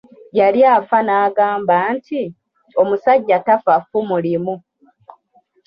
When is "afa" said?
0.77-0.97